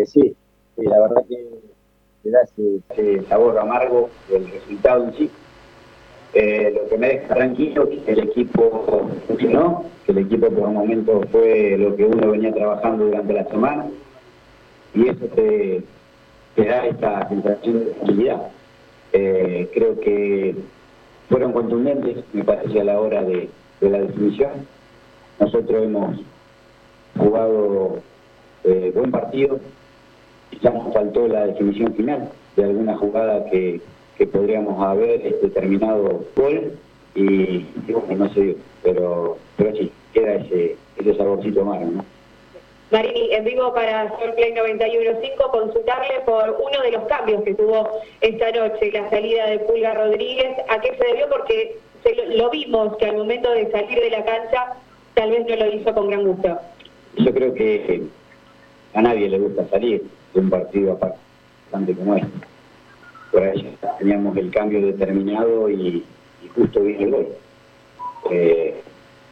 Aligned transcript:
Eh, 0.00 0.06
sí, 0.06 0.34
la 0.76 0.98
verdad 0.98 1.26
que 1.28 1.46
le 2.24 2.30
da 2.30 2.38
ese, 2.42 3.22
sabor 3.28 3.58
amargo 3.58 4.08
del 4.30 4.50
resultado 4.50 5.04
en 5.04 5.14
sí. 5.14 5.30
Eh, 6.32 6.72
lo 6.74 6.88
que 6.88 6.96
me 6.96 7.08
deja 7.08 7.34
tranquilo 7.34 7.88
es 7.90 8.00
que 8.00 8.12
el 8.12 8.20
equipo 8.20 9.10
funcionó, 9.26 9.84
que 10.06 10.12
el 10.12 10.18
equipo 10.18 10.48
por 10.48 10.68
un 10.68 10.74
momento 10.74 11.20
fue 11.30 11.76
lo 11.76 11.96
que 11.96 12.04
uno 12.04 12.30
venía 12.30 12.54
trabajando 12.54 13.06
durante 13.06 13.32
la 13.32 13.44
semana 13.44 13.86
y 14.94 15.08
eso 15.08 15.26
te, 15.34 15.82
da 16.56 16.86
esta 16.86 17.28
sensación 17.28 17.80
de 17.80 17.84
tranquilidad. 17.86 18.42
Eh, 19.12 19.68
creo 19.74 20.00
que 20.00 20.54
fueron 21.28 21.52
contundentes, 21.52 22.24
me 22.32 22.44
parece, 22.44 22.80
a 22.80 22.84
la 22.84 23.00
hora 23.00 23.22
de, 23.22 23.50
la 23.80 23.98
definición. 23.98 24.50
Nosotros 25.40 25.82
hemos 25.82 26.20
jugado 27.18 28.00
eh, 28.64 28.92
buen 28.94 29.10
partido, 29.10 29.58
quizás 30.50 30.74
nos 30.74 30.92
faltó 30.92 31.28
la 31.28 31.46
definición 31.46 31.94
final 31.94 32.28
de 32.56 32.64
alguna 32.64 32.96
jugada 32.96 33.44
que, 33.50 33.80
podríamos 34.32 34.84
haber 34.84 35.26
este, 35.26 35.48
terminado 35.48 36.22
gol 36.36 36.72
y, 37.14 37.64
no 37.88 38.28
se 38.34 38.40
dio, 38.40 38.54
pero, 38.82 39.38
pero 39.56 39.74
sí, 39.74 39.90
queda 40.12 40.34
ese, 40.34 40.76
ese 40.98 41.14
saborcito 41.14 41.62
amargo, 41.62 41.90
¿no? 41.90 42.04
Marini, 42.90 43.32
en 43.32 43.44
vivo 43.44 43.72
para 43.72 44.12
Play 44.34 44.52
91.5, 44.52 45.50
consultarle 45.50 46.20
por 46.26 46.50
uno 46.50 46.82
de 46.82 46.90
los 46.90 47.04
cambios 47.04 47.42
que 47.44 47.54
tuvo 47.54 47.88
esta 48.20 48.50
noche, 48.50 48.90
la 48.92 49.08
salida 49.08 49.46
de 49.46 49.60
Pulga 49.60 49.94
Rodríguez. 49.94 50.56
¿A 50.68 50.80
qué 50.80 50.96
se 50.96 51.06
debió? 51.06 51.28
Porque 51.28 51.76
lo, 52.34 52.50
vimos 52.50 52.96
que 52.96 53.06
al 53.06 53.16
momento 53.16 53.50
de 53.52 53.70
salir 53.70 54.00
de 54.00 54.10
la 54.10 54.24
cancha 54.24 54.74
tal 55.14 55.30
vez 55.30 55.46
no 55.46 55.56
lo 55.56 55.72
hizo 55.72 55.94
con 55.94 56.08
gran 56.08 56.26
gusto. 56.26 56.58
Yo 57.16 57.32
creo 57.32 57.54
que 57.54 58.02
a 58.94 59.02
nadie 59.02 59.28
le 59.28 59.38
gusta 59.38 59.68
salir 59.68 60.02
de 60.34 60.40
un 60.40 60.50
partido 60.50 60.92
aparte 60.92 61.94
como 61.94 62.14
este. 62.14 62.28
Por 63.32 63.42
ahí 63.42 63.76
teníamos 63.98 64.36
el 64.36 64.50
cambio 64.50 64.84
determinado 64.84 65.70
y, 65.70 66.04
justo 66.54 66.80
vino 66.80 67.00
el 67.00 67.10
gol. 67.10 67.28
Eh, 68.30 68.80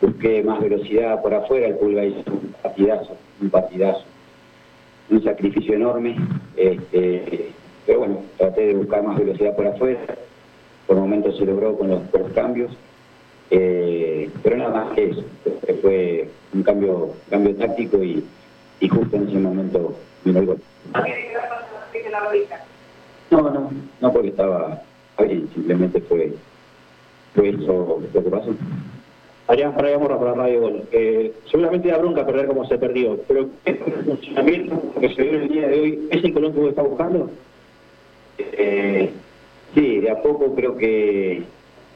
busqué 0.00 0.42
más 0.42 0.60
velocidad 0.60 1.20
por 1.20 1.34
afuera, 1.34 1.66
el 1.66 1.76
Pulga 1.76 2.04
hizo 2.04 2.30
un 2.30 2.54
partidazo 2.62 3.16
un 3.40 3.50
partidazo, 3.50 4.04
un 5.10 5.22
sacrificio 5.22 5.74
enorme, 5.74 6.16
este, 6.56 7.52
pero 7.86 8.00
bueno, 8.00 8.22
traté 8.36 8.66
de 8.66 8.74
buscar 8.74 9.02
más 9.02 9.18
velocidad 9.18 9.54
por 9.56 9.66
afuera, 9.66 10.00
por 10.86 10.96
momentos 10.96 11.36
se 11.36 11.44
logró 11.44 11.76
con 11.76 11.88
los, 11.88 12.02
cambios, 12.34 12.70
eh, 13.50 14.30
pero 14.42 14.56
nada 14.56 14.70
más 14.70 14.94
que 14.94 15.10
eso, 15.10 15.24
fue 15.80 16.28
un 16.52 16.62
cambio, 16.62 17.10
cambio 17.30 17.54
táctico 17.56 18.02
y, 18.02 18.24
justo 18.88 19.16
en 19.16 19.28
ese 19.28 19.38
momento 19.38 19.94
vino 20.24 20.40
el 20.40 20.46
gol. 20.46 20.58
No, 23.30 23.42
no, 23.42 23.70
no 24.00 24.12
porque 24.12 24.28
estaba 24.28 24.82
bien, 25.18 25.48
simplemente 25.54 26.00
fue, 26.02 26.32
fue 27.34 27.50
eso 27.50 28.00
lo 28.12 28.22
que 28.22 28.30
pasó. 28.30 28.54
Adrián 29.48 29.74
Fraga 29.74 29.98
Morra 29.98 30.18
para 30.18 30.34
Radio 30.34 30.60
Gol. 30.60 30.82
Eh, 30.92 31.32
seguramente 31.50 31.88
da 31.88 31.98
bronca 31.98 32.26
perder 32.26 32.46
como 32.46 32.66
se 32.66 32.78
perdió, 32.78 33.18
pero 33.26 33.48
¿es 33.64 33.76
el 33.80 34.04
funcionamiento 34.04 34.82
que 35.00 35.14
se 35.14 35.22
dio 35.22 35.40
el 35.40 35.48
día 35.48 35.68
de 35.68 35.80
hoy? 35.80 36.08
¿Es 36.10 36.22
el 36.22 36.34
Colón 36.34 36.52
que 36.52 36.60
vos 36.60 36.68
está 36.68 36.82
buscando? 36.82 37.30
Eh, 38.38 39.10
sí, 39.74 40.00
de 40.00 40.10
a 40.10 40.22
poco 40.22 40.54
creo 40.54 40.76
que, 40.76 41.42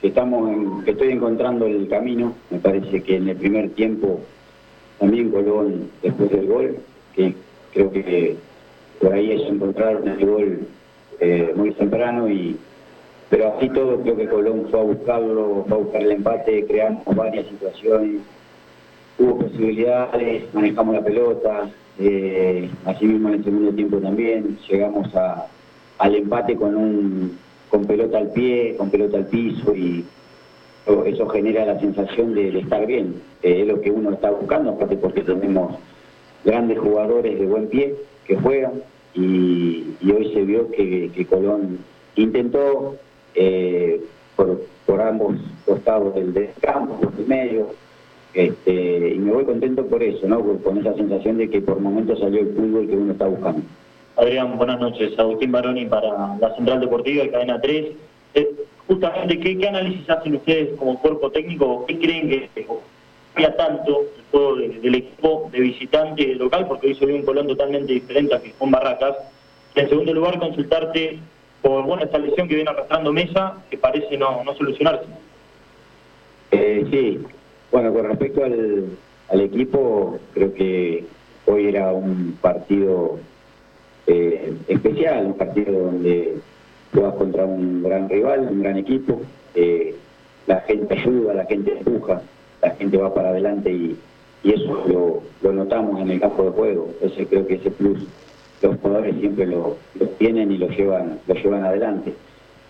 estamos 0.03 0.83
que 0.84 0.93
estoy 0.93 1.11
encontrando 1.11 1.67
el 1.67 1.89
camino. 1.89 2.34
Me 2.51 2.59
parece 2.59 3.03
que 3.03 3.17
en 3.17 3.29
el 3.29 3.37
primer 3.37 3.71
tiempo 3.71 4.21
también 4.99 5.31
Colón, 5.31 5.91
después 6.03 6.31
del 6.31 6.47
gol, 6.47 6.77
que 7.15 7.34
creo 7.75 7.93
que 7.93 8.37
por 9.03 9.12
ahí 9.12 9.33
es 9.33 9.42
encontrar 9.48 10.00
el 10.05 10.25
gol 10.25 10.61
eh, 11.20 11.53
muy 11.56 11.72
temprano 11.72 12.28
y 12.31 12.56
pero 13.28 13.55
así 13.56 13.69
todo 13.70 13.98
creo 14.00 14.17
que 14.17 14.28
Colón 14.28 14.67
fue 14.70 14.78
a 14.78 14.83
buscarlo, 14.83 15.64
fue 15.67 15.77
a 15.77 15.81
buscar 15.81 16.03
el 16.03 16.12
empate, 16.12 16.66
creamos 16.66 17.03
varias 17.16 17.47
situaciones, 17.47 18.21
hubo 19.19 19.38
posibilidades, 19.38 20.53
manejamos 20.53 20.94
la 20.97 21.03
pelota, 21.03 21.71
eh, 21.99 22.69
así 22.84 23.06
mismo 23.06 23.31
en 23.31 23.37
el 23.37 23.44
segundo 23.44 23.72
tiempo 23.72 23.97
también, 23.99 24.59
llegamos 24.69 25.09
al 25.98 26.15
empate 26.15 26.56
con 26.56 26.77
un 26.77 27.38
con 27.71 27.87
pelota 27.87 28.19
al 28.19 28.32
pie, 28.32 28.77
con 28.77 28.91
pelota 28.91 29.16
al 29.16 29.27
piso 29.27 29.75
y 29.75 30.04
eso 31.06 31.27
genera 31.28 31.65
la 31.65 31.81
sensación 31.81 32.34
de, 32.34 32.59
estar 32.59 32.84
bien, 32.84 33.15
eh, 33.43 33.62
es 33.62 33.66
lo 33.66 33.81
que 33.81 33.91
uno 33.91 34.10
está 34.12 34.31
buscando, 34.31 34.72
aparte 34.72 34.97
porque 34.97 35.22
tenemos 35.22 35.77
grandes 36.44 36.78
jugadores 36.78 37.38
de 37.38 37.47
buen 37.47 37.69
pie 37.69 37.94
que 38.32 38.41
juegan 38.41 38.82
y, 39.15 39.84
hoy 40.10 40.32
se 40.32 40.43
vio 40.43 40.70
que 40.70 41.26
Colón 41.28 41.78
intentó 42.16 42.97
eh, 43.34 44.00
por, 44.37 45.00
ambos 45.00 45.37
costados 45.66 46.15
del, 46.15 46.50
campo, 46.60 46.94
por 47.00 47.12
el 47.19 47.26
medio, 47.26 47.69
este, 48.34 49.15
y 49.15 49.19
me 49.19 49.32
voy 49.32 49.44
contento 49.44 49.84
por 49.87 50.03
eso, 50.03 50.26
¿no? 50.26 50.42
con 50.42 50.78
esa 50.78 50.94
sensación 50.94 51.38
de 51.38 51.50
que 51.50 51.60
por 51.60 51.81
momentos 51.81 52.21
salió 52.21 52.41
el 52.41 52.54
fútbol 52.54 52.87
que 52.87 52.97
uno 52.97 53.12
está 53.12 53.26
buscando. 53.26 53.62
Adrián, 54.16 54.56
buenas 54.56 54.81
noches. 54.81 55.19
Agustín 55.19 55.53
Baroni 55.53 55.87
para 55.87 56.37
la 56.38 56.54
Central 56.54 56.81
Deportiva 56.81 57.25
y 57.25 57.31
Cadena 57.31 57.60
3. 57.60 57.87
Eh, 58.34 58.50
justamente, 58.87 59.41
¿qué, 59.41 59.69
análisis 59.69 60.09
hacen 60.09 60.37
ustedes 60.37 60.76
como 60.78 61.00
cuerpo 61.00 61.31
técnico? 61.31 61.84
¿Qué 61.87 61.98
creen 61.98 62.28
que 62.28 62.66
cambia 63.34 63.56
tanto 63.56 64.00
el 64.00 64.25
juego 64.31 64.56
del 64.56 64.94
equipo 64.94 65.48
de 65.53 65.60
visitante 65.60 66.22
y 66.22 66.26
de 66.26 66.34
local? 66.37 66.66
Porque 66.66 66.88
hoy 66.88 66.94
se 66.94 67.06
ve 67.06 67.15
un 67.15 67.22
Colón 67.22 67.47
totalmente 67.47 67.93
diferente 67.93 68.34
a 68.34 68.41
que 68.41 68.53
con 68.53 68.70
Barracas. 68.70 69.16
en 69.75 69.88
segundo 69.88 70.12
lugar, 70.12 70.38
consultarte 70.38 71.19
por 71.62 71.84
bueno, 71.84 72.03
esta 72.03 72.19
lesión 72.19 72.48
que 72.48 72.56
viene 72.56 72.71
arrastrando 72.71 73.12
Mesa, 73.12 73.54
que 73.71 73.78
parece 73.78 74.16
no, 74.16 74.42
no 74.44 74.54
solucionarse. 74.54 75.06
Eh, 76.50 76.87
sí, 76.91 77.21
bueno, 77.71 77.92
con 77.94 78.04
respecto 78.04 78.44
al, 78.44 78.87
al, 79.28 79.41
equipo, 79.41 80.19
creo 80.34 80.53
que 80.53 81.04
hoy 81.47 81.66
era 81.66 81.92
un 81.92 82.37
partido 82.41 83.19
eh, 84.06 84.53
especial, 84.69 85.26
un 85.26 85.37
partido 85.38 85.72
donde 85.72 86.34
juegas 86.92 87.15
contra 87.15 87.44
un 87.44 87.82
gran 87.82 88.09
rival, 88.09 88.48
un 88.50 88.62
gran 88.62 88.76
equipo, 88.76 89.22
eh, 89.54 89.94
la 90.47 90.60
gente 90.62 90.98
ayuda, 90.98 91.34
la 91.34 91.47
gente 91.47 91.72
empuja, 91.78 92.21
la 92.62 92.71
gente 92.77 92.97
va 92.97 93.12
para 93.12 93.31
adelante 93.31 93.71
y, 93.71 93.97
y 94.45 94.53
eso 94.53 94.84
lo, 94.87 95.23
lo, 95.43 95.53
notamos 95.53 96.00
en 96.00 96.11
el 96.11 96.21
campo 96.21 96.45
de 96.45 96.50
juego, 96.50 96.89
ese 97.03 97.27
creo 97.27 97.47
que 97.47 97.55
ese 97.55 97.71
plus 97.71 98.06
los 98.62 98.77
jugadores 98.78 99.17
siempre 99.19 99.47
lo, 99.47 99.77
tienen 100.19 100.53
y 100.53 100.59
lo 100.59 100.69
llevan, 100.69 101.19
lo 101.27 101.34
llevan 101.34 101.65
adelante. 101.65 102.15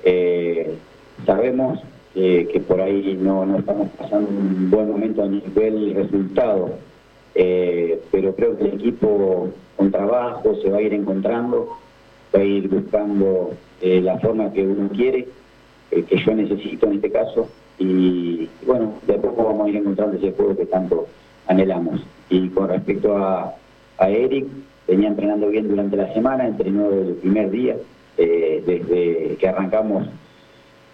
Eh, 0.05 0.75
sabemos 1.27 1.81
que 2.15 2.63
por 2.69 2.81
ahí 2.81 3.19
no, 3.21 3.47
no, 3.47 3.59
estamos 3.59 3.89
pasando 3.97 4.29
un 4.29 4.71
buen 4.71 4.91
momento 4.91 5.23
a 5.23 5.29
nivel 5.29 5.95
resultado, 5.95 6.71
eh, 7.35 8.01
pero 8.11 8.35
creo 8.35 8.57
que 8.59 8.65
el 8.65 8.75
equipo 8.75 9.49
con 9.77 9.91
trabajo 9.91 10.55
se 10.57 10.69
va 10.69 10.79
a 10.79 10.83
ir 10.83 10.93
encontrando, 10.93 11.79
va 12.35 12.41
a 12.41 12.45
ir 12.45 12.69
buscando 12.69 13.53
eh, 13.81 14.01
la 14.03 14.19
forma 14.19 14.53
que 14.53 14.67
uno 14.67 14.91
quiere, 14.91 15.27
que 15.91 16.19
yo 16.19 16.35
necesito 16.35 16.87
en 16.87 16.95
este 16.95 17.11
caso, 17.11 17.49
y, 17.83 18.49
bueno, 18.67 18.95
de 19.07 19.15
a 19.15 19.21
poco 19.21 19.45
vamos 19.45 19.67
a 19.67 19.71
ir 19.71 19.77
encontrando 19.77 20.17
ese 20.17 20.33
juego 20.33 20.57
que 20.57 20.67
tanto 20.67 21.07
anhelamos. 21.47 22.01
Y 22.31 22.49
con 22.51 22.69
respecto 22.69 23.17
a, 23.17 23.55
Eric, 24.01 24.47
venía 24.89 25.09
entrenando 25.09 25.49
bien 25.49 25.69
durante 25.69 25.97
la 25.97 26.13
semana, 26.13 26.47
entrenó 26.47 26.91
el 26.91 27.15
primer 27.15 27.51
día, 27.51 27.77
eh, 28.17 28.63
desde 28.67 29.37
que 29.37 29.49
arrancamos 29.49 30.09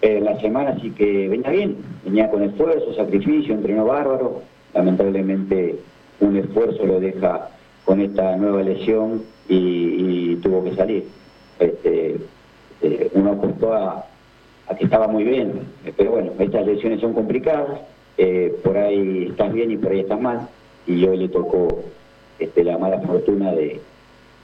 eh, 0.03 0.21
la 0.21 0.39
semana, 0.41 0.71
así 0.71 0.91
que 0.91 1.29
venía 1.29 1.51
bien, 1.51 1.77
venía 2.05 2.31
con 2.31 2.43
esfuerzo, 2.43 2.93
sacrificio, 2.95 3.55
entrenó 3.55 3.87
bárbaro, 3.87 4.43
lamentablemente 4.75 5.77
un 6.21 6.37
esfuerzo 6.37 6.85
lo 6.85 7.01
deja 7.01 7.49
con 7.85 8.01
esta 8.01 8.37
nueva 8.37 8.63
lesión 8.63 9.23
y, 9.49 10.37
tuvo 10.37 10.63
que 10.65 10.77
salir. 10.77 11.05
Este, 11.59 12.17
eh, 12.83 13.11
uno 13.15 13.33
apostó 13.33 13.73
a, 13.73 14.05
que 14.77 14.85
estaba 14.85 15.09
muy 15.09 15.25
bien, 15.25 15.63
pero 15.97 16.13
bueno, 16.13 16.33
estas 16.39 16.67
lesiones 16.67 17.01
son 17.01 17.15
complicadas, 17.15 17.81
por 18.63 18.77
ahí 18.77 19.29
estás 19.31 19.53
bien 19.53 19.71
y 19.71 19.77
por 19.77 19.93
ahí 19.93 20.01
estás 20.01 20.21
mal, 20.21 20.49
y 20.87 21.07
hoy 21.07 21.19
le 21.19 21.29
tocó 21.29 21.69
este, 22.39 22.65
la 22.65 22.79
mala 22.79 23.01
fortuna 23.01 23.53
de, 23.53 23.81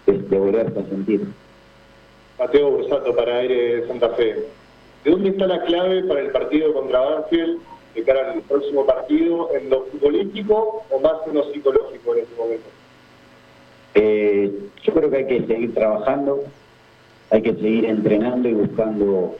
de, 0.06 0.38
volverse 0.38 0.78
a 0.78 0.84
sentir. 0.84 1.26
Mateo 2.38 2.70
Bursato 2.70 3.14
para 3.14 3.38
Aire 3.38 3.86
Santa 3.86 4.10
Fe. 4.10 4.44
¿De 5.04 5.10
dónde 5.10 5.30
está 5.30 5.46
la 5.46 5.62
clave 5.62 6.02
para 6.04 6.20
el 6.20 6.30
partido 6.30 6.72
contra 6.72 7.00
Banfield 7.00 7.58
de 7.94 8.02
cara 8.02 8.32
al 8.32 8.40
próximo 8.42 8.84
partido? 8.84 9.50
¿En 9.54 9.70
lo 9.70 9.84
futbolístico 9.84 10.82
o 10.90 11.00
más 11.00 11.14
en 11.26 11.34
lo 11.34 11.44
psicológico 11.52 12.14
en 12.14 12.20
este 12.22 12.36
momento? 12.36 12.66
Eh, 13.94 14.52
yo 14.82 14.92
creo 14.92 15.10
que 15.10 15.16
hay 15.18 15.26
que 15.26 15.46
seguir 15.46 15.74
trabajando, 15.74 16.42
hay 17.30 17.42
que 17.42 17.54
seguir 17.54 17.84
entrenando 17.84 18.48
y 18.48 18.54
buscando 18.54 19.36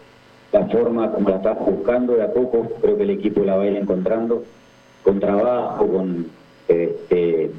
la 0.55 0.67
forma 0.67 1.11
como 1.11 1.29
la 1.31 1.37
estamos 1.37 1.67
buscando 1.69 2.15
de 2.15 2.23
a 2.23 2.33
poco. 2.33 2.69
Creo 2.81 2.97
que 2.97 3.03
el 3.03 3.11
equipo 3.11 3.43
la 3.45 3.57
va 3.57 3.65
a 3.65 3.67
ir 3.67 3.77
encontrando 3.77 4.45
con 5.03 5.19
trabajo, 5.19 5.87
con 5.89 6.27
este, 6.69 7.51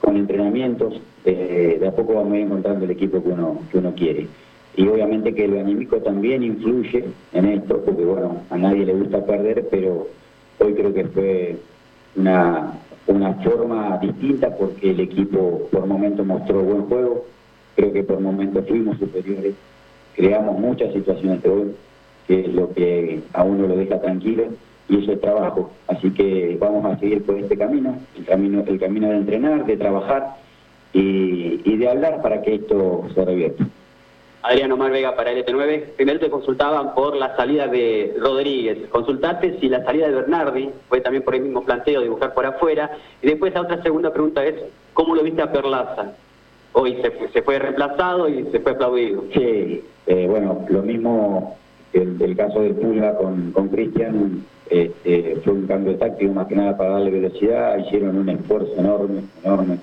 con 0.00 0.16
entrenamientos, 0.16 1.00
de 1.24 1.84
a 1.86 1.90
poco 1.90 2.14
vamos 2.14 2.32
a 2.32 2.36
ir 2.36 2.44
encontrando 2.44 2.84
el 2.84 2.92
equipo 2.92 3.22
que 3.22 3.30
uno, 3.30 3.58
que 3.70 3.78
uno 3.78 3.92
quiere. 3.94 4.28
Y 4.76 4.86
obviamente 4.86 5.34
que 5.34 5.44
el 5.44 5.58
anímico 5.58 5.96
también 5.98 6.44
influye 6.44 7.04
en 7.32 7.46
esto, 7.46 7.82
porque 7.84 8.04
bueno, 8.04 8.42
a 8.48 8.56
nadie 8.56 8.86
le 8.86 8.94
gusta 8.94 9.26
perder, 9.26 9.66
pero 9.68 10.06
hoy 10.60 10.74
creo 10.74 10.94
que 10.94 11.04
fue 11.06 11.56
una, 12.14 12.78
una 13.08 13.34
forma 13.34 13.98
distinta 13.98 14.54
porque 14.56 14.92
el 14.92 15.00
equipo 15.00 15.68
por 15.72 15.84
momentos 15.86 16.24
mostró 16.24 16.62
buen 16.62 16.82
juego, 16.82 17.26
creo 17.74 17.92
que 17.92 18.04
por 18.04 18.20
momentos 18.20 18.64
fuimos 18.68 18.98
superiores, 18.98 19.54
creamos 20.14 20.58
muchas 20.58 20.92
situaciones 20.92 21.42
de 21.42 21.48
gol, 21.48 21.74
que 22.26 22.40
es 22.40 22.48
lo 22.48 22.72
que 22.72 23.20
a 23.32 23.44
uno 23.44 23.66
lo 23.66 23.76
deja 23.76 24.00
tranquilo 24.00 24.44
y 24.88 25.02
eso 25.02 25.12
es 25.12 25.20
trabajo. 25.20 25.70
Así 25.86 26.10
que 26.12 26.56
vamos 26.60 26.84
a 26.84 26.98
seguir 26.98 27.24
por 27.24 27.38
este 27.38 27.56
camino, 27.56 27.96
el 28.16 28.24
camino, 28.24 28.64
el 28.66 28.78
camino 28.78 29.08
de 29.08 29.16
entrenar, 29.16 29.64
de 29.64 29.76
trabajar 29.76 30.36
y, 30.92 31.60
y 31.64 31.76
de 31.76 31.88
hablar 31.88 32.22
para 32.22 32.42
que 32.42 32.56
esto 32.56 33.04
se 33.14 33.24
revierta. 33.24 33.66
Adriano 34.42 34.76
Mar 34.76 34.90
Vega 34.90 35.14
para 35.14 35.32
LT9. 35.32 35.96
Primero 35.96 36.18
te 36.18 36.30
consultaban 36.30 36.94
por 36.94 37.14
la 37.16 37.36
salida 37.36 37.66
de 37.66 38.14
Rodríguez. 38.18 38.88
Consultaste 38.90 39.58
si 39.60 39.68
la 39.68 39.84
salida 39.84 40.08
de 40.08 40.14
Bernardi 40.14 40.70
fue 40.88 41.00
también 41.00 41.24
por 41.24 41.34
el 41.34 41.42
mismo 41.42 41.62
planteo 41.62 42.00
de 42.00 42.08
buscar 42.08 42.32
por 42.32 42.46
afuera. 42.46 42.90
Y 43.22 43.26
después 43.26 43.52
la 43.52 43.62
otra 43.62 43.82
segunda 43.82 44.12
pregunta 44.12 44.44
es, 44.44 44.54
¿cómo 44.94 45.14
lo 45.14 45.22
viste 45.22 45.42
a 45.42 45.52
Perlaza? 45.52 46.12
Hoy 46.72 46.96
se, 47.32 47.42
fue 47.42 47.58
reemplazado 47.58 48.28
y 48.28 48.44
se 48.44 48.60
fue 48.60 48.72
aplaudido. 48.72 49.24
Sí, 49.34 49.84
eh, 50.06 50.26
bueno, 50.28 50.64
lo 50.68 50.82
mismo 50.82 51.58
el, 51.92 52.36
caso 52.36 52.60
de 52.60 52.70
Pulga 52.74 53.16
con 53.16 53.68
Cristian, 53.68 54.44
este, 54.70 55.34
fue 55.42 55.54
un 55.54 55.66
cambio 55.66 55.96
táctico 55.96 56.32
más 56.32 56.46
que 56.46 56.54
nada 56.54 56.76
para 56.76 56.90
darle 56.90 57.10
velocidad, 57.10 57.76
hicieron 57.78 58.16
un 58.16 58.28
esfuerzo 58.28 58.72
enorme, 58.78 59.22
enorme. 59.42 59.78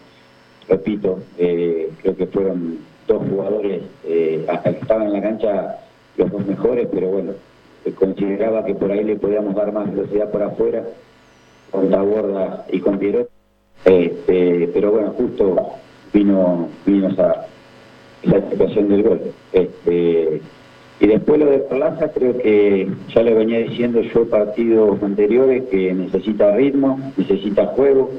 Repito, 0.70 1.20
eh, 1.38 1.92
creo 2.02 2.16
que 2.16 2.28
fueron 2.28 2.80
dos 3.06 3.22
jugadores, 3.30 3.82
eh, 4.06 4.46
hasta 4.48 4.72
que 4.74 4.80
estaban 4.80 5.08
en 5.08 5.14
la 5.14 5.22
cancha, 5.22 5.80
los 6.16 6.32
dos 6.32 6.48
mejores, 6.48 6.88
pero 6.90 7.10
bueno, 7.10 7.34
consideraba 7.96 8.64
que 8.64 8.76
por 8.76 8.90
ahí 8.90 9.04
le 9.04 9.18
podíamos 9.18 9.56
dar 9.56 9.74
más 9.74 9.92
velocidad 9.94 10.32
por 10.32 10.42
afuera, 10.42 10.84
con 11.70 11.92
la 11.92 12.02
borda 12.02 12.66
y 12.72 12.80
con 12.80 12.98
Pierrot. 12.98 13.30
Este, 13.84 14.70
pero 14.74 14.92
bueno, 14.92 15.14
justo 15.18 15.74
vino, 16.14 16.70
vino 16.86 17.10
esa, 17.10 17.46
esa 18.24 18.50
situación 18.50 18.88
del 18.88 19.04
gol. 19.04 19.22
Este, 19.52 20.42
y 21.00 21.08
después 21.08 21.40
lo 21.40 21.46
de 21.46 21.60
Plaza, 21.60 22.10
creo 22.12 22.38
que 22.38 22.90
ya 23.14 23.24
le 23.24 23.34
venía 23.34 23.60
diciendo 23.60 24.02
yo 24.02 24.28
partidos 24.30 25.02
anteriores 25.04 25.64
que 25.70 25.94
necesita 25.94 26.56
ritmo, 26.56 27.00
necesita 27.16 27.68
juego 27.68 28.12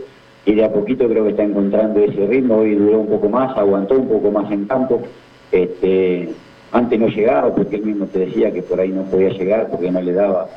y 0.46 0.54
de 0.54 0.64
a 0.64 0.72
poquito 0.72 1.08
creo 1.08 1.24
que 1.24 1.30
está 1.30 1.42
encontrando 1.42 2.00
ese 2.00 2.26
ritmo, 2.26 2.58
hoy 2.58 2.74
duró 2.74 3.00
un 3.00 3.08
poco 3.08 3.28
más, 3.28 3.56
aguantó 3.56 3.96
un 3.96 4.08
poco 4.08 4.30
más 4.30 4.50
en 4.52 4.66
campo, 4.66 5.02
este, 5.50 6.30
antes 6.72 7.00
no 7.00 7.08
llegaba 7.08 7.54
porque 7.54 7.76
él 7.76 7.82
mismo 7.82 8.06
te 8.06 8.20
decía 8.20 8.52
que 8.52 8.62
por 8.62 8.80
ahí 8.80 8.90
no 8.90 9.02
podía 9.02 9.30
llegar 9.30 9.68
porque 9.70 9.90
no 9.90 10.00
le 10.00 10.12
daba 10.12 10.48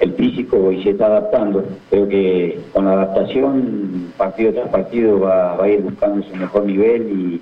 el 0.00 0.14
físico 0.14 0.72
y 0.72 0.82
se 0.82 0.90
está 0.90 1.06
adaptando. 1.06 1.64
Creo 1.90 2.08
que 2.08 2.58
con 2.72 2.86
la 2.86 2.92
adaptación, 2.92 4.12
partido 4.16 4.52
tras 4.52 4.68
partido, 4.68 5.20
va, 5.20 5.62
a 5.62 5.68
ir 5.68 5.82
buscando 5.82 6.22
su 6.26 6.34
mejor 6.34 6.64
nivel 6.64 7.02
y 7.10 7.40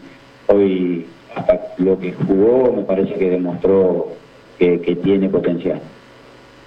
hoy 0.52 1.06
hasta 1.34 1.74
lo 1.78 1.98
que 1.98 2.12
jugó 2.12 2.72
me 2.72 2.82
parece 2.82 3.14
que 3.14 3.30
demostró 3.30 4.08
que 4.58 4.98
tiene 5.02 5.28
potencial. 5.28 5.80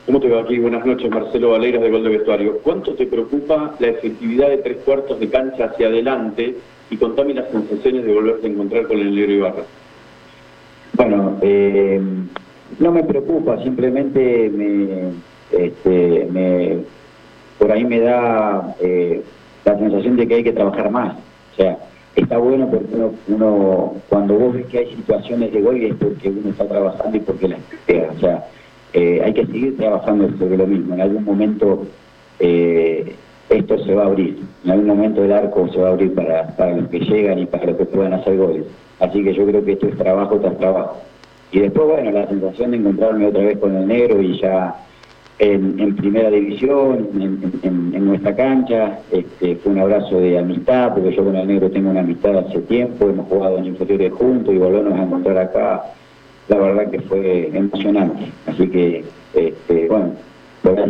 ¿Cómo 0.06 0.20
te 0.20 0.30
va 0.30 0.42
aquí? 0.42 0.58
Buenas 0.58 0.86
noches, 0.86 1.10
Marcelo 1.12 1.52
Valeiras 1.52 1.82
de 1.82 1.92
Gol 1.92 2.04
de 2.04 2.10
Vestuario. 2.10 2.58
¿Cuánto 2.64 2.96
te 2.96 3.06
preocupa 3.06 3.76
la 3.80 3.88
efectividad 3.88 4.50
de 4.50 4.58
tres 4.58 4.78
cuartos 4.84 5.20
de 5.20 5.30
cancha 5.30 5.66
hacia 5.66 5.88
adelante? 5.88 6.56
Y 6.90 6.98
contame 6.98 7.36
las 7.36 7.50
sensaciones 7.50 8.04
de 8.04 8.14
volverte 8.14 8.48
a 8.48 8.50
encontrar 8.50 8.88
con 8.88 9.00
el 9.00 9.14
Negro 9.14 9.32
Ibarra. 9.32 9.64
Bueno, 10.94 11.38
eh, 11.42 12.02
no 12.80 12.92
me 12.92 13.04
preocupa, 13.04 13.62
simplemente 13.64 14.50
me, 14.50 15.12
este, 15.52 16.28
me 16.32 16.80
por 17.60 17.72
ahí 17.72 17.86
me 17.86 18.00
da 18.00 18.76
eh, 18.82 19.22
la 19.64 19.78
sensación 19.78 20.18
de 20.18 20.28
que 20.28 20.36
hay 20.36 20.44
que 20.44 20.54
trabajar 20.54 20.90
más. 20.90 21.16
O 21.54 21.56
sea, 21.56 21.78
está 22.16 22.38
bueno 22.38 22.70
porque 22.70 22.94
uno, 22.94 23.12
uno 23.28 23.94
cuando 24.10 24.36
vos 24.36 24.54
ves 24.54 24.66
que 24.68 24.80
hay 24.80 24.96
situaciones 24.96 25.52
de 25.54 25.62
gol 25.62 25.82
es 25.82 25.96
porque 25.96 26.30
uno 26.30 26.50
está 26.50 26.68
trabajando 26.68 27.18
y 27.18 27.20
porque 27.22 27.48
las 27.48 27.60
O 28.16 28.20
sea, 28.20 28.46
eh, 28.94 29.22
hay 29.24 29.34
que 29.34 29.46
seguir 29.46 29.78
trabajando 29.78 30.30
sobre 30.38 30.58
lo 30.58 30.68
mismo. 30.68 30.94
En 30.94 31.02
algún 31.02 31.24
momento 31.24 31.86
eh, 32.40 33.16
esto 33.50 33.78
se 33.80 33.96
va 33.96 34.04
a 34.04 34.08
abrir, 34.08 34.40
en 34.64 34.72
algún 34.72 34.88
momento 34.88 35.24
el 35.24 35.32
arco 35.32 35.68
se 35.70 35.80
va 35.80 35.90
a 35.90 35.92
abrir 35.92 36.14
para, 36.14 36.48
para 36.56 36.76
los 36.76 36.90
que 36.90 37.00
llegan 37.00 37.40
y 37.40 37.46
para 37.46 37.66
los 37.66 37.78
que 37.78 37.86
puedan 37.86 38.14
hacer 38.14 38.38
goles. 38.38 38.64
Así 39.00 39.24
que 39.24 39.34
yo 39.34 39.46
creo 39.46 39.64
que 39.64 39.74
esto 39.74 39.88
es 39.88 39.98
trabajo 39.98 40.38
tras 40.40 40.58
trabajo. 40.58 40.98
Y 41.52 41.60
después, 41.60 41.88
bueno, 41.88 42.12
la 42.12 42.28
sensación 42.28 42.72
de 42.72 42.78
encontrarme 42.78 43.28
otra 43.28 43.44
vez 43.44 43.58
con 43.58 43.76
el 43.76 43.88
negro 43.88 44.22
y 44.22 44.40
ya 44.40 44.76
en, 45.44 45.96
primera 45.96 46.30
división, 46.30 47.10
en, 47.64 48.06
nuestra 48.06 48.36
cancha, 48.36 49.00
este, 49.12 49.56
fue 49.56 49.72
un 49.72 49.80
abrazo 49.80 50.20
de 50.20 50.38
amistad, 50.38 50.94
porque 50.94 51.16
yo 51.16 51.24
con 51.24 51.36
el 51.36 51.48
negro 51.48 51.72
tengo 51.72 51.90
una 51.90 52.02
amistad 52.02 52.38
hace 52.38 52.60
tiempo, 52.62 53.10
hemos 53.10 53.28
jugado 53.28 53.58
en 53.58 53.66
inferiores 53.66 54.12
juntos 54.14 54.54
y 54.54 54.58
volvernos 54.58 55.00
a 55.00 55.04
encontrar 55.04 55.38
acá 55.40 55.84
la 56.48 56.58
verdad 56.58 56.92
que 56.92 57.00
fue 57.02 57.50
emocionante. 57.54 58.26
Así 58.46 58.68
que, 58.68 59.04
este, 59.34 59.88
bueno, 59.88 60.12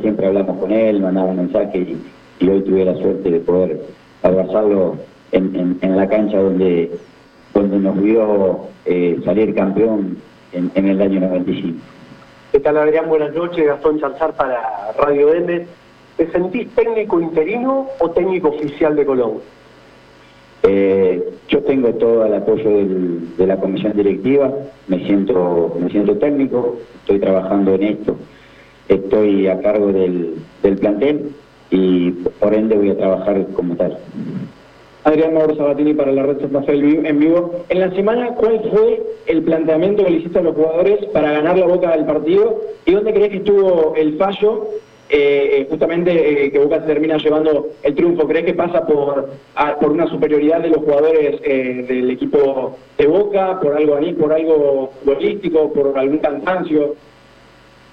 siempre 0.01 0.27
hablamos 0.27 0.57
con 0.57 0.71
él, 0.71 0.99
mandaba 0.99 1.29
un 1.29 1.37
mensaje 1.37 1.95
y, 2.39 2.49
hoy 2.49 2.61
tuve 2.61 2.83
la 2.83 2.95
suerte 2.95 3.29
de 3.29 3.39
poder 3.39 3.79
abrazarlo 4.23 4.97
en, 5.31 5.77
la 5.81 6.09
cancha 6.09 6.37
donde, 6.39 6.91
donde 7.53 7.79
nos 7.79 8.01
vio 8.01 8.67
eh, 8.85 9.17
salir 9.23 9.53
campeón 9.53 10.17
en, 10.51 10.87
el 10.87 11.01
año 11.01 11.21
95. 11.21 11.79
¿Qué 12.51 12.59
tal 12.59 12.75
Adrián? 12.75 13.07
Buenas 13.07 13.33
noches, 13.33 13.65
Gastón 13.65 14.01
Chanzar 14.01 14.35
para 14.35 14.91
Radio 14.97 15.33
M. 15.33 15.65
¿Te 16.17 16.31
sentís 16.31 16.67
técnico 16.75 17.21
interino 17.21 17.87
o 17.97 18.09
técnico 18.11 18.49
oficial 18.49 18.93
de 18.97 19.05
Colón? 19.05 19.35
Eh, 20.63 21.29
yo 21.47 21.63
tengo 21.63 21.93
todo 21.93 22.25
el 22.25 22.33
apoyo 22.33 22.69
de 23.37 23.47
la 23.47 23.55
comisión 23.55 23.93
directiva, 23.93 24.51
me 24.89 24.99
siento, 25.05 25.77
me 25.79 25.89
siento 25.91 26.17
técnico, 26.17 26.77
estoy 26.99 27.19
trabajando 27.19 27.73
en 27.75 27.83
esto, 27.83 28.17
estoy 28.89 29.47
a 29.47 29.61
cargo 29.61 29.93
del, 29.93 30.43
plantel 30.77 31.31
y 31.69 32.11
por 32.11 32.53
ende 32.53 32.75
voy 32.75 32.89
a 32.89 32.97
trabajar 32.97 33.47
como 33.53 33.77
tal. 33.77 33.97
Adrián 35.11 35.33
Mauro 35.33 35.55
Sabatini 35.55 35.93
para 35.93 36.11
la 36.11 36.23
red 36.23 36.39
Santa 36.39 36.63
Fe 36.63 36.73
en 36.73 37.19
vivo. 37.19 37.63
En 37.69 37.79
la 37.79 37.91
semana, 37.91 38.33
¿cuál 38.35 38.61
fue 38.71 39.03
el 39.27 39.43
planteamiento 39.43 40.03
que 40.03 40.11
le 40.11 40.17
hiciste 40.17 40.39
a 40.39 40.43
los 40.43 40.55
jugadores 40.55 41.05
para 41.07 41.31
ganar 41.31 41.57
la 41.57 41.65
boca 41.65 41.91
del 41.91 42.05
partido? 42.05 42.61
¿Y 42.85 42.93
dónde 42.93 43.13
crees 43.13 43.29
que 43.29 43.37
estuvo 43.37 43.93
el 43.95 44.17
fallo 44.17 44.67
eh, 45.09 45.59
eh, 45.59 45.67
justamente 45.69 46.45
eh, 46.45 46.51
que 46.51 46.59
Boca 46.59 46.79
se 46.79 46.87
termina 46.87 47.17
llevando 47.17 47.67
el 47.83 47.95
triunfo? 47.95 48.27
¿Crees 48.27 48.45
que 48.45 48.53
pasa 48.53 48.85
por, 48.85 49.29
por 49.81 49.91
una 49.91 50.07
superioridad 50.07 50.61
de 50.61 50.69
los 50.69 50.77
jugadores 50.77 51.41
del 51.41 52.11
equipo 52.11 52.77
de 52.97 53.07
Boca, 53.07 53.59
por 53.59 53.75
algo 53.75 53.97
por 54.17 54.33
algo 54.33 54.91
logístico, 55.05 55.73
por 55.73 55.97
algún 55.99 56.19
cansancio? 56.19 56.95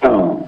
No, 0.01 0.45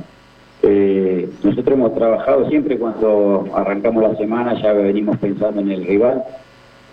nosotros 1.43 1.73
hemos 1.73 1.93
trabajado 1.95 2.47
siempre 2.47 2.77
cuando 2.77 3.47
arrancamos 3.53 4.03
la 4.03 4.15
semana, 4.15 4.61
ya 4.61 4.71
venimos 4.71 5.17
pensando 5.17 5.59
en 5.59 5.71
el 5.71 5.85
rival, 5.85 6.23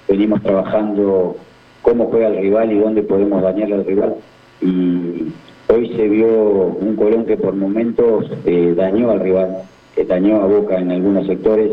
venimos 0.08 0.42
trabajando 0.42 1.36
cómo 1.82 2.06
juega 2.06 2.28
el 2.28 2.38
rival 2.38 2.72
y 2.72 2.78
dónde 2.78 3.02
podemos 3.02 3.42
dañar 3.42 3.72
al 3.72 3.84
rival. 3.84 4.14
Y 4.60 5.32
Hoy 5.70 5.86
se 5.96 6.08
vio 6.08 6.26
un 6.26 6.96
Colón 6.96 7.26
que 7.26 7.36
por 7.36 7.54
momentos 7.54 8.24
eh, 8.46 8.72
dañó 8.74 9.10
al 9.10 9.20
rival, 9.20 9.64
que 9.94 10.02
dañó 10.06 10.40
a 10.40 10.46
Boca 10.46 10.78
en 10.78 10.90
algunos 10.90 11.26
sectores. 11.26 11.72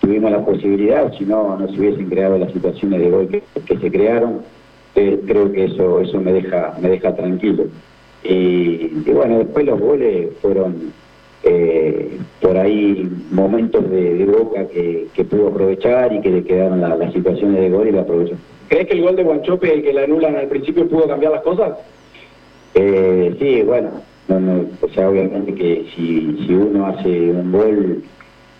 Tuvimos 0.00 0.32
la 0.32 0.44
posibilidad, 0.44 1.12
si 1.16 1.24
no, 1.24 1.56
no 1.56 1.68
se 1.68 1.78
hubiesen 1.78 2.08
creado 2.08 2.36
las 2.36 2.52
situaciones 2.52 2.98
de 2.98 3.10
gol 3.10 3.28
que, 3.28 3.78
se 3.78 3.90
crearon. 3.92 4.40
Creo 4.92 5.52
que 5.52 5.66
eso 5.66 6.00
eso 6.00 6.20
me 6.20 6.32
deja 6.32 6.74
me 6.82 6.88
deja 6.88 7.14
tranquilo. 7.14 7.66
Y, 8.24 8.88
bueno, 9.12 9.38
después 9.38 9.64
los 9.64 9.78
goles 9.78 10.30
fueron 10.42 10.92
eh, 11.44 12.18
por 12.40 12.56
ahí 12.56 13.08
momentos 13.30 13.88
de, 13.90 14.24
Boca 14.26 14.66
que, 14.68 15.08
pudo 15.24 15.48
aprovechar 15.48 16.12
y 16.12 16.20
que 16.20 16.30
le 16.30 16.44
quedaron 16.44 16.80
las 16.80 17.12
situaciones 17.12 17.60
de 17.60 17.70
gol 17.70 17.88
y 17.88 17.92
lo 17.92 18.00
aprovechó. 18.00 18.36
¿Crees 18.68 18.86
que 18.86 18.94
el 18.94 19.02
gol 19.02 19.16
de 19.16 19.24
Guanchope, 19.24 19.82
que 19.82 19.92
la 19.92 20.04
anulan 20.04 20.36
al 20.36 20.48
principio, 20.48 20.88
pudo 20.88 21.08
cambiar 21.08 21.32
las 21.32 21.42
cosas? 21.42 21.78
Eh, 22.74 23.34
sí, 23.38 23.62
bueno, 23.62 23.90
o 24.28 24.88
sea, 24.90 25.08
obviamente 25.08 25.54
que 25.54 25.86
si, 25.94 26.46
si 26.46 26.54
uno 26.54 26.86
hace 26.86 27.30
un 27.30 27.50
gol 27.50 28.02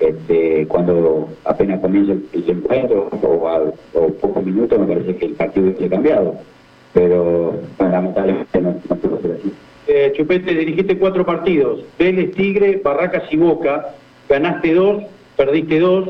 este, 0.01 0.67
cuando 0.69 1.29
apenas 1.45 1.81
comienza 1.81 2.13
el, 2.13 2.51
encuentro 2.51 3.09
o, 3.23 3.49
a, 3.49 3.61
pocos 4.21 4.45
minutos, 4.45 4.79
me 4.79 4.87
parece 4.87 5.17
que 5.17 5.27
el 5.27 5.33
partido 5.33 5.67
hubiese 5.67 5.89
cambiado. 5.89 6.37
Pero 6.95 7.55
lamentablemente 7.79 8.61
no. 8.61 8.77
Chupete, 10.17 10.55
dirigiste 10.55 10.99
cuatro 10.99 11.25
partidos, 11.25 11.81
Vélez, 11.99 12.33
Tigre, 12.33 12.81
Barracas 12.83 13.25
y 13.31 13.37
Boca, 13.37 13.95
ganaste 14.29 14.75
dos, 14.75 15.03
perdiste 15.37 15.81
dos, 15.81 16.09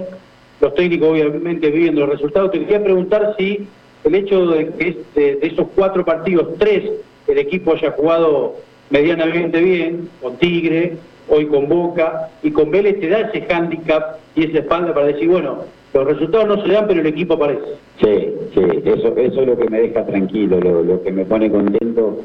los 0.60 0.74
técnicos 0.74 1.10
obviamente 1.10 1.70
viven 1.70 1.98
los 1.98 2.08
resultados. 2.08 2.50
Te 2.50 2.60
quería 2.60 2.82
preguntar 2.82 3.34
si 3.38 3.66
el 4.04 4.14
hecho 4.14 4.46
de 4.46 4.68
que 4.70 4.98
de, 5.14 5.38
esos 5.42 5.68
cuatro 5.74 6.04
partidos, 6.04 6.48
tres, 6.58 6.90
el 7.26 7.38
equipo 7.38 7.72
haya 7.72 7.92
jugado 7.92 8.56
medianamente 8.90 9.60
bien, 9.60 10.08
con 10.20 10.36
Tigre, 10.38 10.96
hoy 11.28 11.46
con 11.46 11.68
Boca, 11.68 12.30
y 12.42 12.50
con 12.50 12.70
Vélez 12.70 12.98
te 13.00 13.08
da 13.08 13.20
ese 13.20 13.42
hándicap 13.42 14.16
y 14.34 14.44
esa 14.44 14.58
espalda 14.58 14.94
para 14.94 15.06
decir, 15.06 15.28
bueno, 15.28 15.64
los 15.92 16.06
resultados 16.06 16.48
no 16.48 16.62
se 16.62 16.72
dan, 16.72 16.86
pero 16.86 17.00
el 17.00 17.06
equipo 17.06 17.34
aparece. 17.34 17.76
Sí, 18.00 18.32
sí, 18.54 18.60
eso, 18.84 19.14
es 19.16 19.34
lo 19.34 19.58
que 19.58 19.68
me 19.68 19.80
deja 19.80 20.06
tranquilo, 20.06 20.58
lo, 20.60 20.82
lo 20.82 21.02
que 21.02 21.12
me 21.12 21.24
pone 21.24 21.50
contento. 21.50 22.18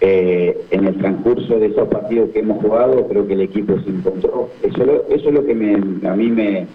Eh, 0.00 0.56
en 0.70 0.86
el 0.86 0.96
transcurso 0.98 1.58
de 1.58 1.66
esos 1.66 1.88
partidos 1.88 2.30
que 2.30 2.38
hemos 2.38 2.62
jugado, 2.62 3.08
creo 3.08 3.26
que 3.26 3.34
el 3.34 3.40
equipo 3.40 3.78
se 3.80 3.90
encontró. 3.90 4.48
Eso, 4.62 5.04
es 5.08 5.24
lo 5.24 5.44
que 5.44 5.54
me, 5.54 5.74
a 6.08 6.14
mí 6.14 6.30
me, 6.30 6.66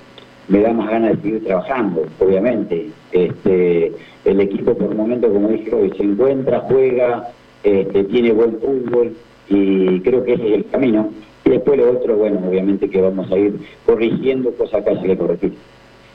da 0.49 0.73
más 0.73 0.89
ganas 0.89 1.11
de 1.11 1.21
seguir 1.21 1.45
trabajando, 1.45 2.05
obviamente. 2.19 2.89
Este, 3.13 3.93
el 4.25 4.41
equipo 4.41 4.75
por 4.75 4.93
momento, 4.93 5.31
como 5.31 5.47
dije 5.47 5.73
hoy, 5.73 5.93
se 5.95 6.03
encuentra, 6.03 6.61
juega, 6.61 7.29
este, 7.63 8.03
tiene 8.05 8.33
buen 8.33 8.59
fútbol 8.59 9.13
y 9.47 10.01
creo 10.01 10.23
que 10.25 10.33
ese 10.33 10.47
es 10.49 10.53
el 10.55 10.65
camino. 10.65 11.09
Y 11.45 11.51
después 11.51 11.77
lo 11.77 11.91
otro, 11.91 12.17
bueno, 12.17 12.41
obviamente 12.47 12.89
que 12.89 13.01
vamos 13.01 13.31
a 13.31 13.37
ir 13.37 13.53
corrigiendo 13.85 14.51
cosas 14.51 14.83
que 14.83 14.89
hay 14.89 15.01
que 15.01 15.17
corregir. 15.17 15.53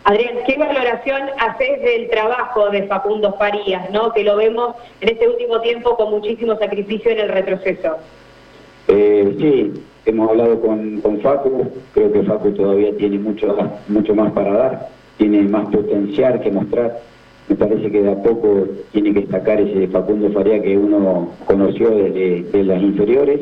Adrián, 0.05 0.37
¿qué 0.47 0.57
valoración 0.57 1.23
haces 1.39 1.83
del 1.83 2.09
trabajo 2.09 2.71
de 2.71 2.85
Facundo 2.85 3.35
Farías, 3.35 3.91
¿no? 3.91 4.13
que 4.13 4.25
lo 4.25 4.37
vemos 4.37 4.75
en 5.01 5.11
este 5.11 5.29
último 5.29 5.61
tiempo 5.61 5.97
con 5.97 6.11
muchísimo 6.11 6.57
sacrificio 6.57 7.11
en 7.11 7.19
el 7.19 7.29
retroceso? 7.29 7.97
Eh, 8.89 9.37
sí, 9.39 9.73
hemos 10.07 10.31
hablado 10.31 10.61
con, 10.61 11.01
con 11.03 11.21
Facu, 11.21 11.71
creo 11.93 12.11
que 12.11 12.23
Facu 12.23 12.53
todavía 12.53 12.97
tiene 12.97 13.19
mucho, 13.19 13.55
mucho 13.89 14.15
más 14.15 14.33
para 14.33 14.53
dar, 14.53 14.89
tiene 15.19 15.43
más 15.43 15.69
potencial 15.69 16.41
que 16.41 16.51
mostrar. 16.51 17.01
Me 17.49 17.57
parece 17.57 17.91
que 17.91 18.03
de 18.03 18.13
a 18.13 18.23
poco 18.23 18.67
tiene 18.93 19.13
que 19.13 19.21
destacar 19.21 19.61
ese 19.61 19.89
Facundo 19.89 20.31
Faría 20.31 20.61
que 20.63 20.77
uno 20.77 21.33
conoció 21.47 21.91
desde, 21.91 22.65
las 22.65 22.83
inferiores. 22.83 23.41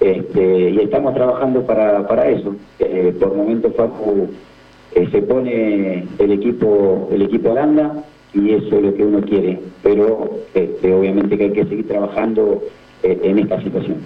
Este, 0.00 0.70
y 0.70 0.78
estamos 0.80 1.14
trabajando 1.14 1.64
para, 1.64 2.06
para 2.06 2.28
eso. 2.28 2.56
Eh, 2.80 3.14
por 3.20 3.36
momento 3.36 3.70
Facu 3.72 4.28
eh, 4.94 5.08
se 5.10 5.22
pone 5.22 6.06
el 6.18 6.32
equipo 6.32 7.08
el 7.12 7.22
equipo 7.22 7.50
Holanda 7.50 8.04
y 8.34 8.52
eso 8.52 8.76
es 8.76 8.82
lo 8.82 8.94
que 8.94 9.04
uno 9.04 9.20
quiere, 9.20 9.58
pero 9.82 10.30
este, 10.54 10.92
obviamente 10.92 11.36
que 11.36 11.44
hay 11.44 11.52
que 11.52 11.64
seguir 11.64 11.88
trabajando 11.88 12.62
eh, 13.02 13.18
en 13.22 13.38
esta 13.38 13.60
situación. 13.62 13.98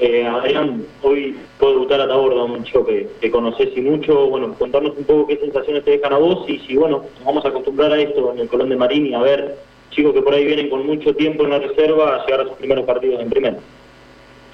Eh, 0.00 0.26
Adrián, 0.26 0.84
hoy 1.02 1.36
puedo 1.58 1.74
debutar 1.74 2.00
a 2.00 2.08
Taborda, 2.08 2.44
un 2.44 2.64
chico 2.64 2.84
que, 2.84 3.08
que 3.20 3.30
conoces 3.30 3.68
y 3.76 3.80
mucho, 3.82 4.26
bueno, 4.28 4.54
contarnos 4.58 4.96
un 4.98 5.04
poco 5.04 5.26
qué 5.28 5.36
sensaciones 5.36 5.84
te 5.84 5.92
dejan 5.92 6.12
a 6.12 6.18
vos 6.18 6.44
y 6.48 6.58
si, 6.58 6.76
bueno, 6.76 7.04
nos 7.16 7.24
vamos 7.24 7.44
a 7.44 7.48
acostumbrar 7.48 7.92
a 7.92 8.00
esto 8.00 8.32
en 8.32 8.40
el 8.40 8.48
Colón 8.48 8.70
de 8.70 8.76
Marín 8.76 9.06
y 9.06 9.14
a 9.14 9.20
ver 9.20 9.56
chicos 9.90 10.12
que 10.12 10.22
por 10.22 10.34
ahí 10.34 10.44
vienen 10.44 10.70
con 10.70 10.86
mucho 10.86 11.14
tiempo 11.14 11.44
en 11.44 11.50
la 11.50 11.58
reserva 11.58 12.16
a 12.16 12.24
llegar 12.24 12.40
a 12.40 12.48
sus 12.48 12.56
primeros 12.56 12.84
partidos 12.84 13.20
en 13.20 13.30
primera. 13.30 13.56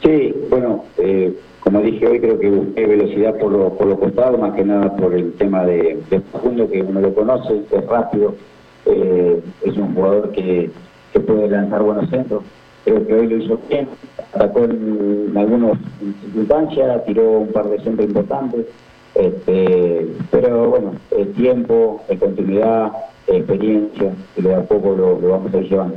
Sí, 0.02 0.35
bueno, 0.50 0.85
eh, 0.99 1.32
como 1.60 1.80
dije 1.80 2.06
hoy, 2.06 2.20
creo 2.20 2.38
que 2.38 2.50
busqué 2.50 2.86
velocidad 2.86 3.36
por 3.38 3.52
los 3.52 3.72
por 3.72 3.86
lo 3.86 3.98
costados, 3.98 4.38
más 4.38 4.54
que 4.54 4.64
nada 4.64 4.94
por 4.96 5.14
el 5.14 5.32
tema 5.34 5.64
de, 5.64 6.00
de 6.08 6.20
Facundo, 6.20 6.70
que 6.70 6.82
uno 6.82 7.00
lo 7.00 7.14
conoce, 7.14 7.62
es 7.70 7.86
rápido, 7.86 8.34
eh, 8.86 9.40
es 9.64 9.76
un 9.76 9.94
jugador 9.94 10.30
que, 10.32 10.70
que, 11.12 11.20
puede 11.20 11.48
lanzar 11.48 11.82
buenos 11.82 12.08
centros. 12.10 12.42
Creo 12.84 13.06
que 13.06 13.14
hoy 13.14 13.26
lo 13.26 13.36
hizo 13.36 13.60
bien, 13.68 13.88
atacó 14.34 14.64
en, 14.64 15.32
algunas 15.36 15.78
circunstancias, 16.22 17.04
tiró 17.04 17.40
un 17.40 17.48
par 17.48 17.68
de 17.68 17.80
centros 17.80 18.08
importantes, 18.08 18.66
este, 19.14 20.06
pero 20.30 20.70
bueno, 20.70 20.92
el 21.10 21.32
tiempo, 21.32 22.00
la 22.08 22.16
continuidad, 22.16 22.92
experiencia, 23.26 24.12
que 24.34 24.42
de 24.42 24.54
a 24.54 24.62
poco 24.62 24.94
lo, 24.94 25.20
lo 25.20 25.28
vamos 25.28 25.52
a 25.52 25.58
ir 25.58 25.68
llevando. 25.68 25.96